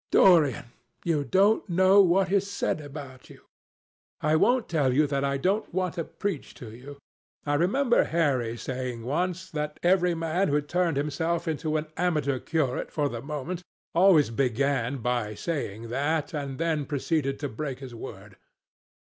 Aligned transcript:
Dorian, 0.09 0.71
you 1.05 1.23
don't 1.23 1.69
know 1.69 2.01
what 2.01 2.31
is 2.31 2.49
said 2.49 2.81
about 2.81 3.29
you. 3.29 3.45
I 4.19 4.35
won't 4.35 4.67
tell 4.67 4.91
you 4.95 5.05
that 5.05 5.23
I 5.23 5.37
don't 5.37 5.71
want 5.71 5.93
to 5.93 6.03
preach 6.05 6.55
to 6.55 6.71
you. 6.75 6.97
I 7.45 7.53
remember 7.53 8.05
Harry 8.05 8.57
saying 8.57 9.03
once 9.05 9.51
that 9.51 9.79
every 9.83 10.15
man 10.15 10.47
who 10.47 10.59
turned 10.59 10.97
himself 10.97 11.47
into 11.47 11.77
an 11.77 11.85
amateur 11.97 12.39
curate 12.39 12.89
for 12.91 13.09
the 13.09 13.21
moment 13.21 13.61
always 13.93 14.31
began 14.31 14.97
by 15.03 15.35
saying 15.35 15.89
that, 15.89 16.33
and 16.33 16.57
then 16.57 16.87
proceeded 16.87 17.37
to 17.37 17.47
break 17.47 17.77
his 17.77 17.93
word. 17.93 18.37